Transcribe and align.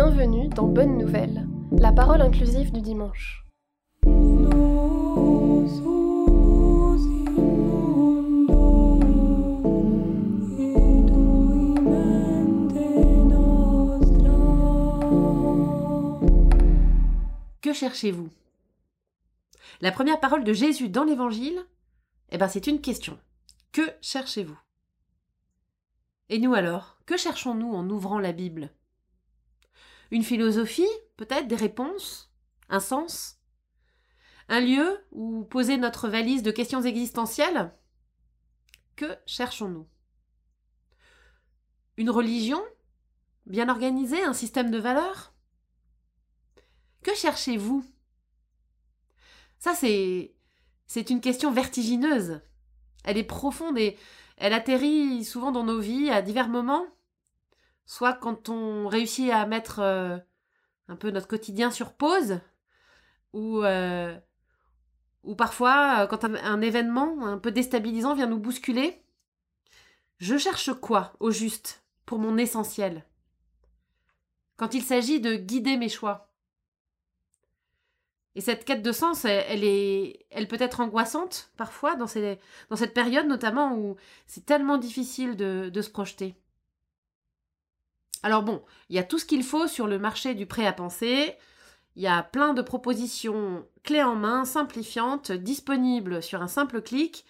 Bienvenue 0.00 0.48
dans 0.50 0.68
Bonne 0.68 0.96
Nouvelle, 0.96 1.48
la 1.72 1.90
parole 1.90 2.22
inclusive 2.22 2.70
du 2.70 2.80
dimanche. 2.80 3.44
Que 17.60 17.72
cherchez-vous? 17.72 18.30
La 19.80 19.90
première 19.90 20.20
parole 20.20 20.44
de 20.44 20.52
Jésus 20.52 20.88
dans 20.88 21.02
l'Évangile, 21.02 21.58
eh 22.30 22.38
ben 22.38 22.46
c'est 22.46 22.68
une 22.68 22.80
question. 22.80 23.18
Que 23.72 23.82
cherchez-vous? 24.00 24.60
Et 26.28 26.38
nous 26.38 26.54
alors, 26.54 26.98
que 27.04 27.16
cherchons-nous 27.16 27.72
en 27.72 27.90
ouvrant 27.90 28.20
la 28.20 28.30
Bible? 28.30 28.70
Une 30.10 30.24
philosophie, 30.24 30.88
peut-être 31.16 31.48
des 31.48 31.56
réponses 31.56 32.32
Un 32.68 32.80
sens 32.80 33.38
Un 34.48 34.60
lieu 34.60 35.04
où 35.12 35.44
poser 35.44 35.76
notre 35.76 36.08
valise 36.08 36.42
de 36.42 36.50
questions 36.50 36.82
existentielles? 36.82 37.74
Que 38.96 39.16
cherchons-nous? 39.26 39.86
Une 41.96 42.10
religion 42.10 42.62
Bien 43.46 43.68
organisée 43.68 44.22
Un 44.22 44.34
système 44.34 44.70
de 44.70 44.78
valeurs? 44.78 45.34
Que 47.02 47.14
cherchez-vous? 47.14 47.84
Ça, 49.58 49.74
c'est. 49.74 50.34
Une 51.10 51.20
question 51.20 51.52
vertigineuse. 51.52 52.40
Elle 53.04 53.18
est 53.18 53.24
profonde 53.24 53.78
et 53.78 53.96
elle 54.36 54.52
atterrit 54.52 55.24
souvent 55.24 55.52
dans 55.52 55.64
nos 55.64 55.80
vies 55.80 56.10
à 56.10 56.22
divers 56.22 56.48
moments. 56.48 56.86
Soit 57.88 58.12
quand 58.12 58.50
on 58.50 58.86
réussit 58.86 59.30
à 59.30 59.46
mettre 59.46 59.78
euh, 59.78 60.18
un 60.88 60.96
peu 60.96 61.10
notre 61.10 61.26
quotidien 61.26 61.70
sur 61.70 61.94
pause, 61.94 62.38
ou, 63.32 63.64
euh, 63.64 64.14
parfois 65.38 66.00
euh, 66.00 66.06
quand 66.06 66.22
un, 66.24 66.60
événement 66.60 67.26
un 67.26 67.38
peu 67.38 67.50
déstabilisant 67.50 68.14
vient 68.14 68.26
nous 68.26 68.38
bousculer. 68.38 69.02
Je 70.18 70.36
cherche 70.36 70.74
quoi, 70.74 71.14
au 71.18 71.30
juste, 71.30 71.82
pour 72.04 72.18
mon 72.18 72.36
essentiel? 72.36 73.06
Quand 74.58 74.74
il 74.74 74.82
s'agit 74.82 75.22
de 75.22 75.36
guider 75.36 75.78
mes 75.78 75.88
choix. 75.88 76.30
Et 78.34 78.42
cette 78.42 78.66
quête 78.66 78.82
de 78.82 78.92
sens, 78.92 79.24
elle, 79.24 79.64
est, 79.64 80.26
elle 80.28 80.46
peut 80.46 80.60
être 80.60 80.80
angoissante 80.80 81.50
parfois 81.56 81.96
dans, 81.96 82.06
cette 82.06 82.94
période 82.94 83.26
notamment 83.26 83.74
où 83.78 83.96
c'est 84.26 84.44
tellement 84.44 84.76
difficile 84.76 85.36
de 85.36 85.80
se 85.80 85.88
projeter. 85.88 86.36
Alors 88.22 88.42
bon, 88.42 88.62
il 88.88 88.96
y 88.96 88.98
a 88.98 89.04
tout 89.04 89.18
ce 89.18 89.24
qu'il 89.24 89.44
faut 89.44 89.66
sur 89.66 89.86
le 89.86 89.98
marché 89.98 90.34
du 90.34 90.46
prêt 90.46 90.66
à 90.66 90.72
penser. 90.72 91.36
Il 91.96 92.02
y 92.02 92.06
a 92.06 92.22
plein 92.22 92.54
de 92.54 92.62
propositions 92.62 93.66
clés 93.82 94.02
en 94.02 94.14
main, 94.14 94.44
simplifiantes, 94.44 95.32
disponibles 95.32 96.22
sur 96.22 96.42
un 96.42 96.48
simple 96.48 96.82
clic. 96.82 97.24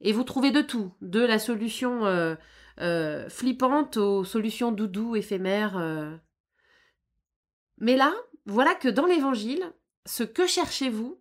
Et 0.00 0.12
vous 0.12 0.24
trouvez 0.24 0.50
de 0.50 0.60
tout, 0.60 0.92
de 1.00 1.20
la 1.20 1.38
solution 1.38 2.04
euh, 2.04 2.34
euh, 2.80 3.28
flippante 3.28 3.96
aux 3.96 4.24
solutions 4.24 4.72
doudou 4.72 5.16
éphémères. 5.16 5.78
euh. 5.78 6.16
Mais 7.78 7.96
là, 7.96 8.12
voilà 8.46 8.74
que 8.74 8.88
dans 8.88 9.06
l'Évangile, 9.06 9.72
ce 10.06 10.22
que 10.22 10.46
cherchez-vous, 10.46 11.18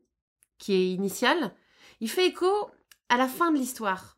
qui 0.57 0.73
est 0.73 0.91
initial, 0.91 1.53
il 1.99 2.09
fait 2.09 2.27
écho 2.27 2.69
à 3.09 3.17
la 3.17 3.27
fin 3.27 3.51
de 3.51 3.57
l'histoire, 3.57 4.17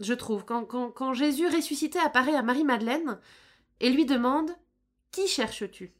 je 0.00 0.14
trouve. 0.14 0.44
Quand, 0.44 1.14
Jésus 1.14 1.46
ressuscité 1.46 1.98
apparaît 1.98 2.34
à 2.34 2.42
Marie-Madeleine 2.42 3.18
et 3.80 3.90
lui 3.90 4.06
demande 4.06 4.50
Qui 5.10 5.26
cherches-tu? 5.26 5.94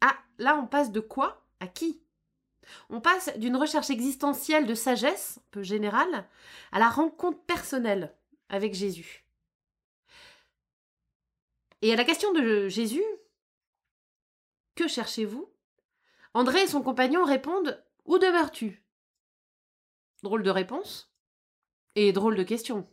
Ah, 0.00 0.16
là 0.38 0.56
on 0.56 0.66
passe 0.66 0.92
de 0.92 1.00
quoi? 1.00 1.44
À 1.60 1.66
qui? 1.66 2.00
On 2.88 3.00
passe 3.00 3.36
d'une 3.38 3.56
recherche 3.56 3.90
existentielle 3.90 4.66
de 4.66 4.74
sagesse, 4.74 5.38
un 5.38 5.48
peu 5.50 5.62
générale, 5.62 6.26
à 6.72 6.78
la 6.78 6.88
rencontre 6.88 7.40
personnelle 7.42 8.14
avec 8.48 8.74
Jésus. 8.74 9.24
Et 11.82 11.92
à 11.92 11.96
la 11.96 12.04
question 12.04 12.32
de 12.32 12.68
Jésus, 12.68 13.04
que 14.74 14.88
cherchez-vous? 14.88 15.50
André 16.32 16.62
et 16.62 16.66
son 16.66 16.82
compagnon 16.82 17.24
répondent 17.24 17.82
Où 18.06 18.18
demeures-tu? 18.18 18.82
Drôle 20.22 20.42
de 20.42 20.50
réponse. 20.50 21.14
Et 21.94 22.12
drôle 22.12 22.36
de 22.36 22.42
question. 22.42 22.88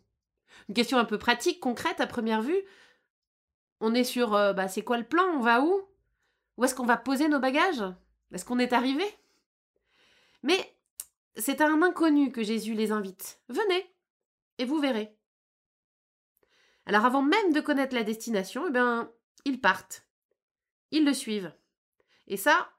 Une 0.68 0.75
question 0.75 0.98
un 0.98 1.06
peu 1.06 1.18
pratique, 1.18 1.59
concrète 1.59 2.02
à 2.02 2.08
première 2.08 2.42
vue. 2.42 2.62
On 3.81 3.96
est 3.96 4.03
sur 4.03 4.36
euh, 4.36 4.53
bah, 4.53 4.68
c'est 4.68 4.84
quoi 4.84 4.97
le 4.97 5.08
plan? 5.08 5.25
On 5.34 5.40
va 5.40 5.62
où? 5.62 5.81
Où 6.58 6.64
est-ce 6.64 6.75
qu'on 6.75 6.86
va 6.86 6.97
poser 6.97 7.28
nos 7.28 7.40
bagages? 7.40 7.84
Est-ce 8.31 8.46
qu'on 8.46 8.59
est 8.59 8.74
arrivé? 8.74 9.03
Mais 10.44 10.75
c'est 11.36 11.62
à 11.62 11.68
un 11.68 11.81
inconnu 11.81 12.31
que 12.31 12.44
Jésus 12.44 12.75
les 12.75 12.92
invite. 12.92 13.42
Venez, 13.50 13.92
et 14.59 14.66
vous 14.66 14.80
verrez. 14.80 15.18
Alors 16.86 17.06
avant 17.06 17.24
même 17.24 17.53
de 17.53 17.62
connaître 17.62 17.96
la 17.96 18.03
destination, 18.03 18.68
eh 18.68 18.72
bien, 18.72 19.12
ils 19.46 19.59
partent. 19.59 20.06
Ils 20.92 21.06
le 21.06 21.13
suivent. 21.13 21.53
Et 22.28 22.38
ça, 22.38 22.72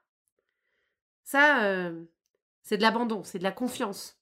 ça, 1.23 1.63
euh, 1.63 2.05
c'est 2.63 2.77
de 2.77 2.81
l'abandon, 2.81 3.23
c'est 3.23 3.39
de 3.39 3.43
la 3.43 3.51
confiance. 3.51 4.17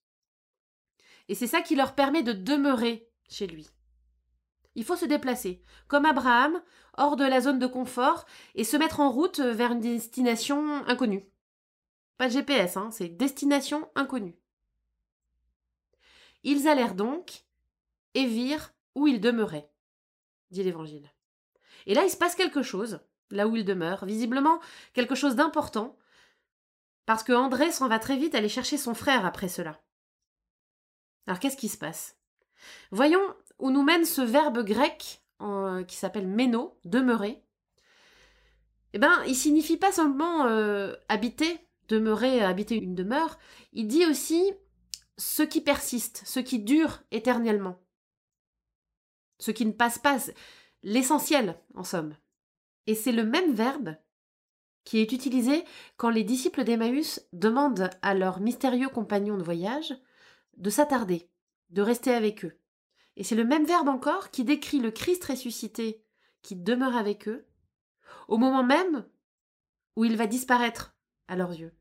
Et 1.28 1.36
c'est 1.36 1.48
ça 1.48 1.62
qui 1.62 1.76
leur 1.76 1.94
permet 1.94 2.24
de 2.24 2.34
demeurer 2.34 3.08
chez 3.30 3.48
lui. 3.48 3.70
Il 4.76 4.86
faut 4.86 4.96
se 4.96 5.06
déplacer, 5.06 5.62
comme 5.88 6.06
Abraham, 6.06 6.62
hors 6.98 7.16
de 7.16 7.26
la 7.26 7.42
zone 7.42 7.60
de 7.60 7.68
confort, 7.68 8.26
et 8.56 8.64
se 8.64 8.78
mettre 8.78 9.00
en 9.00 9.12
route 9.12 9.40
vers 9.40 9.72
une 9.72 9.82
destination 9.82 10.86
inconnue. 10.88 11.28
Pas 12.18 12.28
de 12.28 12.34
GPS, 12.34 12.78
hein, 12.78 12.90
c'est 12.92 13.10
destination 13.10 13.90
inconnue. 13.96 14.38
Ils 16.44 16.68
allèrent 16.68 16.96
donc 16.96 17.46
et 18.14 18.26
virent 18.26 18.74
où 18.96 19.08
ils 19.08 19.22
demeuraient, 19.22 19.70
dit 20.52 20.64
l'Évangile. 20.64 21.10
Et 21.86 21.94
là, 21.94 22.04
il 22.04 22.10
se 22.10 22.18
passe 22.18 22.36
quelque 22.36 22.62
chose, 22.62 23.00
là 23.30 23.48
où 23.48 23.56
ils 23.56 23.66
demeurent, 23.66 24.06
visiblement 24.06 24.60
quelque 24.94 25.16
chose 25.16 25.36
d'important, 25.36 25.98
parce 27.06 27.24
que 27.24 27.34
André 27.34 27.72
s'en 27.72 27.88
va 27.88 28.00
très 28.00 28.18
vite 28.18 28.36
aller 28.36 28.50
chercher 28.50 28.78
son 28.78 28.94
frère 28.94 29.26
après 29.26 29.48
cela. 29.48 29.82
Alors 31.28 31.40
qu'est-ce 31.40 31.58
qui 31.58 31.70
se 31.70 31.78
passe? 31.78 32.21
Voyons 32.92 33.22
où 33.60 33.72
nous 33.72 33.84
mène 33.84 34.06
ce 34.06 34.22
verbe 34.22 34.64
grec 34.64 35.24
en- 35.40 35.84
qui 35.84 35.96
s'appelle 35.96 36.28
méno, 36.28 36.78
demeurer. 36.86 37.44
Eh 38.94 39.00
bien, 39.00 39.24
il 39.26 39.36
signifie 39.36 39.78
pas 39.78 39.92
seulement 39.92 40.46
euh, 40.46 40.94
habiter, 41.10 41.68
demeurer, 41.88 42.42
habiter 42.42 42.76
une 42.76 42.96
demeure, 42.96 43.38
il 43.74 43.88
dit 43.88 44.06
aussi 44.06 44.52
ce 45.18 45.44
qui 45.44 45.62
persiste, 45.62 46.24
ce 46.26 46.40
qui 46.40 46.60
dure 46.60 47.02
éternellement. 47.12 47.80
Ce 49.40 49.52
qui 49.52 49.66
ne 49.66 49.72
passe 49.72 49.98
pas, 49.98 50.18
l'essentiel 50.84 51.58
en 51.74 51.84
somme. 51.84 52.16
Et 52.88 52.96
c'est 52.96 53.12
le 53.12 53.24
même 53.24 53.54
verbe 53.54 53.96
qui 54.84 55.00
est 55.00 55.12
utilisé 55.12 55.64
quand 55.98 56.10
les 56.10 56.24
disciples 56.24 56.64
d'Emmaüs 56.64 57.22
demandent 57.34 57.90
à 58.02 58.14
leurs 58.14 58.40
mystérieux 58.40 58.90
compagnons 58.90 59.38
de 59.38 59.44
voyage 59.44 59.96
de 60.58 60.70
s'attarder, 60.70 61.30
de 61.72 61.82
rester 61.82 62.14
avec 62.14 62.46
eux. 62.46 62.60
Et 63.18 63.24
c'est 63.24 63.36
le 63.36 63.46
même 63.46 63.66
verbe 63.66 63.90
encore 63.90 64.32
qui 64.32 64.44
décrit 64.44 64.80
le 64.80 64.92
Christ 64.92 65.26
ressuscité 65.26 66.04
qui 66.42 66.56
demeure 66.56 66.96
avec 66.96 67.28
eux, 67.28 67.48
au 68.28 68.38
moment 68.38 68.64
même 68.64 69.06
où 69.96 70.06
il 70.06 70.18
va 70.18 70.28
disparaître 70.28 70.96
à 71.28 71.36
leurs 71.36 71.54
yeux. 71.54 71.74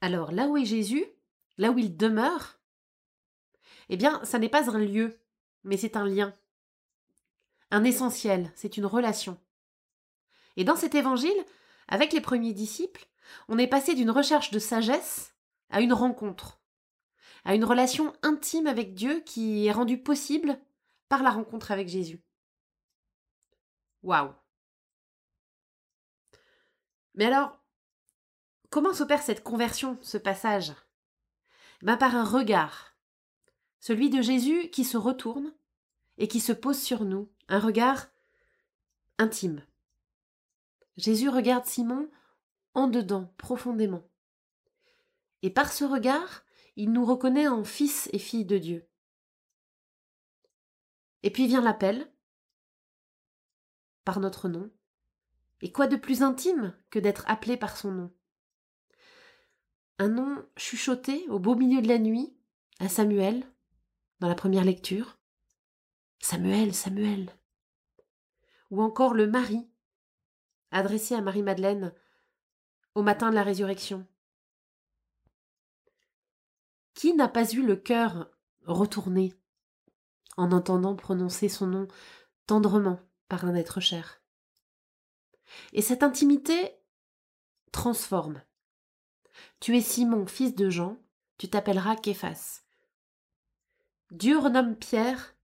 Alors 0.00 0.32
là 0.32 0.46
où 0.46 0.56
est 0.56 0.64
Jésus, 0.64 1.04
là 1.58 1.70
où 1.70 1.78
il 1.78 1.96
demeure, 1.96 2.60
eh 3.88 3.96
bien, 3.96 4.24
ça 4.24 4.38
n'est 4.38 4.48
pas 4.48 4.70
un 4.70 4.78
lieu, 4.78 5.20
mais 5.62 5.76
c'est 5.76 5.96
un 5.96 6.06
lien. 6.06 6.34
Un 7.70 7.84
essentiel, 7.84 8.52
c'est 8.54 8.76
une 8.76 8.86
relation. 8.86 9.38
Et 10.56 10.64
dans 10.64 10.76
cet 10.76 10.94
évangile, 10.94 11.44
avec 11.88 12.12
les 12.12 12.20
premiers 12.20 12.52
disciples, 12.52 13.06
on 13.48 13.58
est 13.58 13.66
passé 13.66 13.94
d'une 13.94 14.10
recherche 14.10 14.50
de 14.50 14.58
sagesse 14.58 15.34
à 15.70 15.80
une 15.80 15.92
rencontre, 15.92 16.60
à 17.44 17.54
une 17.54 17.64
relation 17.64 18.12
intime 18.22 18.66
avec 18.66 18.94
Dieu 18.94 19.20
qui 19.20 19.66
est 19.66 19.72
rendue 19.72 20.02
possible 20.02 20.58
par 21.08 21.22
la 21.22 21.30
rencontre 21.30 21.70
avec 21.70 21.88
Jésus. 21.88 22.22
Waouh 24.02 24.32
Mais 27.14 27.26
alors, 27.26 27.58
comment 28.70 28.92
s'opère 28.92 29.22
cette 29.22 29.42
conversion, 29.42 29.98
ce 30.02 30.18
passage? 30.18 30.72
Ben 31.82 31.96
Par 31.96 32.14
un 32.16 32.24
regard, 32.24 32.96
celui 33.80 34.08
de 34.08 34.22
Jésus 34.22 34.70
qui 34.70 34.84
se 34.84 34.96
retourne 34.96 35.52
et 36.16 36.28
qui 36.28 36.40
se 36.40 36.52
pose 36.52 36.80
sur 36.80 37.04
nous, 37.04 37.30
un 37.48 37.58
regard 37.58 38.06
intime. 39.18 39.62
Jésus 40.96 41.28
regarde 41.28 41.66
Simon 41.66 42.08
en 42.72 42.88
dedans, 42.88 43.32
profondément. 43.36 44.02
Et 45.42 45.50
par 45.50 45.72
ce 45.72 45.84
regard, 45.84 46.44
il 46.76 46.92
nous 46.92 47.04
reconnaît 47.04 47.48
en 47.48 47.64
fils 47.64 48.08
et 48.12 48.18
filles 48.18 48.44
de 48.44 48.58
Dieu. 48.58 48.88
Et 51.22 51.30
puis 51.30 51.46
vient 51.46 51.62
l'appel, 51.62 52.12
par 54.04 54.20
notre 54.20 54.48
nom, 54.48 54.70
Et 55.62 55.72
quoi 55.72 55.86
de 55.86 55.96
plus 55.96 56.22
intime 56.22 56.76
que 56.90 56.98
d'être 56.98 57.24
appelé 57.26 57.56
par 57.56 57.76
son 57.76 57.90
nom? 57.90 58.14
Un 59.98 60.08
nom 60.08 60.44
chuchoté 60.56 61.26
au 61.28 61.38
beau 61.38 61.54
milieu 61.54 61.80
de 61.80 61.88
la 61.88 61.98
nuit 61.98 62.36
à 62.80 62.88
Samuel, 62.88 63.46
dans 64.20 64.28
la 64.28 64.34
première 64.34 64.64
lecture. 64.64 65.16
Samuel, 66.20 66.74
Samuel. 66.74 67.30
Ou 68.70 68.82
encore 68.82 69.14
le 69.14 69.26
mari, 69.26 69.66
adressé 70.70 71.14
à 71.14 71.22
Marie-Madeleine 71.22 71.94
au 72.94 73.02
matin 73.02 73.30
de 73.30 73.34
la 73.34 73.42
résurrection. 73.42 74.06
Qui 77.04 77.12
n'a 77.12 77.28
pas 77.28 77.52
eu 77.52 77.62
le 77.62 77.76
cœur 77.76 78.30
retourné 78.64 79.34
en 80.38 80.52
entendant 80.52 80.96
prononcer 80.96 81.50
son 81.50 81.66
nom 81.66 81.86
tendrement 82.46 82.98
par 83.28 83.44
un 83.44 83.54
être 83.54 83.78
cher 83.78 84.22
Et 85.74 85.82
cette 85.82 86.02
intimité 86.02 86.72
transforme. 87.72 88.40
Tu 89.60 89.76
es 89.76 89.82
Simon, 89.82 90.26
fils 90.26 90.54
de 90.54 90.70
Jean, 90.70 90.96
tu 91.36 91.50
t'appelleras 91.50 91.96
Képhas. 91.96 92.62
Dieu 94.10 94.38
renomme 94.38 94.74
Pierre 94.74 95.36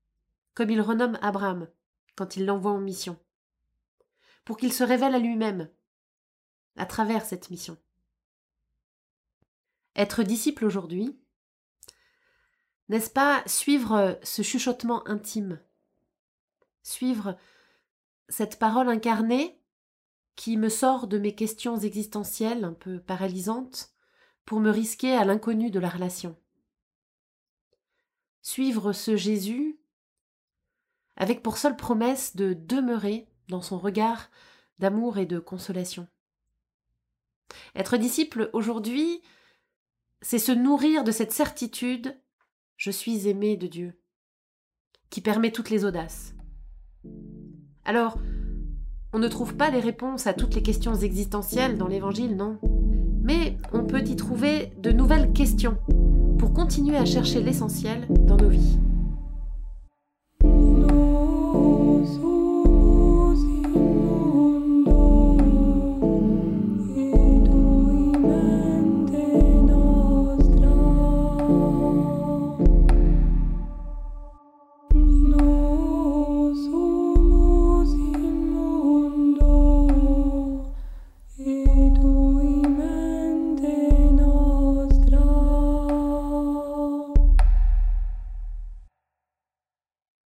comme 0.54 0.70
il 0.70 0.80
renomme 0.80 1.18
Abraham 1.20 1.68
quand 2.16 2.36
il 2.36 2.46
l'envoie 2.46 2.72
en 2.72 2.80
mission, 2.80 3.18
pour 4.46 4.56
qu'il 4.56 4.72
se 4.72 4.82
révèle 4.82 5.14
à 5.14 5.18
lui-même 5.18 5.68
à 6.76 6.86
travers 6.86 7.26
cette 7.26 7.50
mission. 7.50 7.76
Être 9.94 10.22
disciple 10.22 10.64
aujourd'hui, 10.64 11.19
n'est-ce 12.90 13.08
pas 13.08 13.42
suivre 13.46 14.18
ce 14.24 14.42
chuchotement 14.42 15.06
intime? 15.08 15.60
Suivre 16.82 17.38
cette 18.28 18.58
parole 18.58 18.88
incarnée 18.88 19.60
qui 20.34 20.56
me 20.56 20.68
sort 20.68 21.06
de 21.06 21.16
mes 21.16 21.34
questions 21.34 21.78
existentielles 21.78 22.64
un 22.64 22.72
peu 22.72 22.98
paralysantes 22.98 23.94
pour 24.44 24.58
me 24.58 24.70
risquer 24.70 25.12
à 25.12 25.24
l'inconnu 25.24 25.70
de 25.70 25.78
la 25.78 25.88
relation. 25.88 26.36
Suivre 28.42 28.92
ce 28.92 29.16
Jésus 29.16 29.78
avec 31.16 31.44
pour 31.44 31.58
seule 31.58 31.76
promesse 31.76 32.34
de 32.34 32.54
demeurer 32.54 33.28
dans 33.48 33.62
son 33.62 33.78
regard 33.78 34.30
d'amour 34.80 35.18
et 35.18 35.26
de 35.26 35.38
consolation. 35.38 36.08
Être 37.76 37.98
disciple 37.98 38.50
aujourd'hui, 38.52 39.22
c'est 40.22 40.38
se 40.40 40.50
nourrir 40.50 41.04
de 41.04 41.12
cette 41.12 41.32
certitude 41.32 42.18
je 42.80 42.90
suis 42.90 43.28
aimé 43.28 43.58
de 43.58 43.66
Dieu, 43.66 43.92
qui 45.10 45.20
permet 45.20 45.52
toutes 45.52 45.68
les 45.68 45.84
audaces. 45.84 46.34
Alors, 47.84 48.18
on 49.12 49.18
ne 49.18 49.28
trouve 49.28 49.54
pas 49.54 49.68
les 49.68 49.80
réponses 49.80 50.26
à 50.26 50.32
toutes 50.32 50.54
les 50.54 50.62
questions 50.62 50.94
existentielles 50.94 51.76
dans 51.76 51.88
l'Évangile, 51.88 52.36
non? 52.36 52.58
Mais 53.22 53.58
on 53.74 53.84
peut 53.84 54.00
y 54.00 54.16
trouver 54.16 54.72
de 54.78 54.92
nouvelles 54.92 55.34
questions 55.34 55.76
pour 56.38 56.54
continuer 56.54 56.96
à 56.96 57.04
chercher 57.04 57.42
l'essentiel 57.42 58.06
dans 58.08 58.38
nos 58.38 58.48
vies. 58.48 58.78